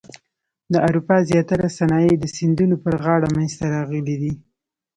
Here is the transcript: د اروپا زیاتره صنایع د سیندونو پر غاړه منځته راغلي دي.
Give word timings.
د 0.73 0.75
اروپا 0.87 1.15
زیاتره 1.29 1.67
صنایع 1.77 2.13
د 2.19 2.25
سیندونو 2.35 2.75
پر 2.83 2.93
غاړه 3.03 3.27
منځته 3.35 3.65
راغلي 3.75 4.15
دي. 4.21 4.33